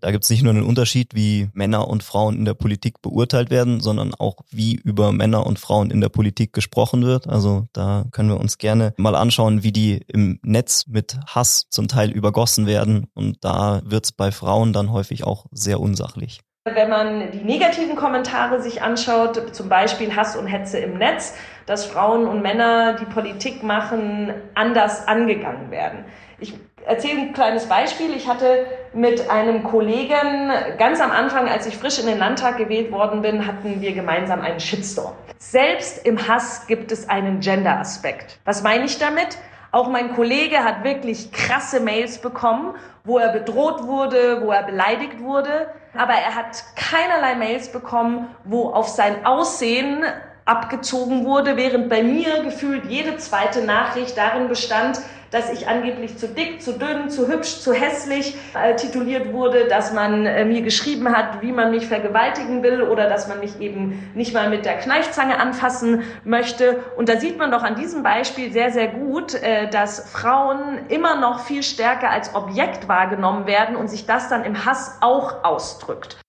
Da 0.00 0.10
gibt 0.10 0.24
es 0.24 0.30
nicht 0.30 0.42
nur 0.42 0.52
einen 0.52 0.64
Unterschied, 0.64 1.14
wie 1.14 1.48
Männer 1.52 1.88
und 1.88 2.02
Frauen 2.02 2.36
in 2.36 2.44
der 2.44 2.54
Politik 2.54 3.02
beurteilt 3.02 3.50
werden, 3.50 3.80
sondern 3.80 4.14
auch, 4.14 4.36
wie 4.50 4.74
über 4.74 5.12
Männer 5.12 5.46
und 5.46 5.58
Frauen 5.58 5.90
in 5.90 6.00
der 6.00 6.08
Politik 6.08 6.52
gesprochen 6.52 7.04
wird. 7.04 7.28
Also 7.28 7.66
da 7.72 8.06
können 8.12 8.28
wir 8.28 8.40
uns 8.40 8.58
gerne 8.58 8.94
mal 8.96 9.14
anschauen, 9.14 9.62
wie 9.62 9.72
die 9.72 10.00
im 10.08 10.38
Netz 10.42 10.86
mit 10.86 11.18
Hass 11.26 11.66
zum 11.70 11.88
Teil 11.88 12.10
übergossen 12.10 12.66
werden. 12.66 13.06
Und 13.14 13.44
da 13.44 13.80
wird 13.84 14.04
es 14.04 14.12
bei 14.12 14.32
Frauen 14.32 14.72
dann 14.72 14.92
häufig 14.92 15.24
auch 15.24 15.46
sehr 15.52 15.80
unsachlich. 15.80 16.40
Wenn 16.64 16.90
man 16.90 17.32
die 17.32 17.42
negativen 17.42 17.96
Kommentare 17.96 18.62
sich 18.62 18.82
anschaut, 18.82 19.52
zum 19.52 19.68
Beispiel 19.68 20.14
Hass 20.14 20.36
und 20.36 20.46
Hetze 20.46 20.78
im 20.78 20.96
Netz, 20.96 21.36
dass 21.66 21.86
Frauen 21.86 22.24
und 22.24 22.40
Männer, 22.40 22.92
die 22.92 23.04
Politik 23.04 23.64
machen, 23.64 24.32
anders 24.54 25.08
angegangen 25.08 25.72
werden. 25.72 26.04
Ich 26.38 26.54
erzähle 26.86 27.18
ein 27.18 27.32
kleines 27.32 27.66
Beispiel. 27.66 28.14
Ich 28.14 28.28
hatte 28.28 28.64
mit 28.92 29.28
einem 29.28 29.64
Kollegen 29.64 30.52
ganz 30.78 31.00
am 31.00 31.10
Anfang, 31.10 31.48
als 31.48 31.66
ich 31.66 31.76
frisch 31.76 31.98
in 31.98 32.06
den 32.06 32.18
Landtag 32.18 32.58
gewählt 32.58 32.92
worden 32.92 33.22
bin, 33.22 33.44
hatten 33.44 33.80
wir 33.80 33.92
gemeinsam 33.92 34.40
einen 34.40 34.60
Shitstorm. 34.60 35.14
Selbst 35.38 36.06
im 36.06 36.28
Hass 36.28 36.68
gibt 36.68 36.92
es 36.92 37.08
einen 37.08 37.40
Gender-Aspekt. 37.40 38.38
Was 38.44 38.62
meine 38.62 38.84
ich 38.84 39.00
damit? 39.00 39.36
Auch 39.72 39.88
mein 39.88 40.14
Kollege 40.14 40.62
hat 40.62 40.84
wirklich 40.84 41.32
krasse 41.32 41.80
Mails 41.80 42.18
bekommen, 42.18 42.76
wo 43.02 43.18
er 43.18 43.32
bedroht 43.32 43.82
wurde, 43.82 44.42
wo 44.42 44.52
er 44.52 44.62
beleidigt 44.62 45.18
wurde. 45.18 45.66
Aber 45.94 46.14
er 46.14 46.34
hat 46.34 46.64
keinerlei 46.74 47.34
Mails 47.34 47.70
bekommen, 47.70 48.34
wo 48.44 48.70
auf 48.70 48.88
sein 48.88 49.26
Aussehen 49.26 50.04
abgezogen 50.44 51.24
wurde, 51.24 51.56
während 51.56 51.88
bei 51.88 52.02
mir 52.02 52.42
gefühlt 52.42 52.86
jede 52.86 53.16
zweite 53.16 53.64
Nachricht 53.64 54.16
darin 54.16 54.48
bestand, 54.48 55.00
dass 55.32 55.50
ich 55.50 55.66
angeblich 55.66 56.18
zu 56.18 56.28
dick, 56.28 56.60
zu 56.60 56.74
dünn, 56.74 57.08
zu 57.08 57.26
hübsch, 57.26 57.60
zu 57.60 57.72
hässlich 57.72 58.36
äh, 58.54 58.76
tituliert 58.76 59.32
wurde, 59.32 59.66
dass 59.66 59.92
man 59.92 60.26
äh, 60.26 60.44
mir 60.44 60.60
geschrieben 60.60 61.08
hat, 61.08 61.40
wie 61.40 61.52
man 61.52 61.70
mich 61.70 61.86
vergewaltigen 61.86 62.62
will 62.62 62.82
oder 62.82 63.08
dass 63.08 63.28
man 63.28 63.40
mich 63.40 63.58
eben 63.58 64.10
nicht 64.14 64.34
mal 64.34 64.50
mit 64.50 64.66
der 64.66 64.78
Kneifzange 64.78 65.40
anfassen 65.40 66.02
möchte. 66.24 66.80
Und 66.96 67.08
da 67.08 67.18
sieht 67.18 67.38
man 67.38 67.50
doch 67.50 67.62
an 67.62 67.76
diesem 67.76 68.02
Beispiel 68.02 68.52
sehr, 68.52 68.70
sehr 68.70 68.88
gut, 68.88 69.34
äh, 69.34 69.70
dass 69.70 70.12
Frauen 70.12 70.86
immer 70.88 71.18
noch 71.18 71.40
viel 71.40 71.62
stärker 71.62 72.10
als 72.10 72.34
Objekt 72.34 72.86
wahrgenommen 72.88 73.46
werden 73.46 73.74
und 73.74 73.88
sich 73.88 74.04
das 74.04 74.28
dann 74.28 74.44
im 74.44 74.66
Hass 74.66 74.98
auch 75.00 75.44
ausdrückt. 75.44 76.21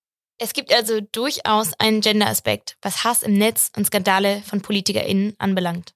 Es 0.43 0.51
gibt 0.51 0.73
also 0.73 0.99
durchaus 0.99 1.71
einen 1.79 2.01
Gender-Aspekt, 2.01 2.75
was 2.81 3.05
Hass 3.05 3.23
im 3.23 3.35
Netz 3.35 3.71
und 3.77 3.85
Skandale 3.85 4.41
von 4.45 4.59
PolitikerInnen 4.59 5.35
anbelangt. 5.37 5.93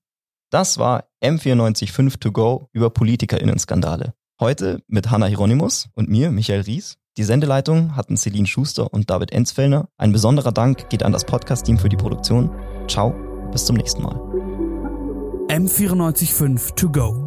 Das 0.51 0.77
war 0.77 1.03
M945 1.21 2.21
to 2.21 2.31
go 2.31 2.69
über 2.71 2.89
PolitikerInnen-Skandale. 2.89 4.13
Heute 4.39 4.81
mit 4.87 5.11
Hanna 5.11 5.25
Hieronymus 5.25 5.89
und 5.95 6.07
mir, 6.07 6.31
Michael 6.31 6.61
Ries. 6.61 6.97
Die 7.17 7.25
Sendeleitung 7.25 7.97
hatten 7.97 8.15
Celine 8.15 8.47
Schuster 8.47 8.93
und 8.93 9.09
David 9.09 9.33
Enzfellner. 9.33 9.89
Ein 9.97 10.13
besonderer 10.13 10.53
Dank 10.53 10.89
geht 10.89 11.03
an 11.03 11.11
das 11.11 11.25
Podcast-Team 11.25 11.77
für 11.77 11.89
die 11.89 11.97
Produktion. 11.97 12.49
Ciao, 12.87 13.13
bis 13.51 13.65
zum 13.65 13.75
nächsten 13.75 14.01
Mal. 14.01 14.15
M945 15.49 16.75
to 16.75 16.89
go. 16.89 17.26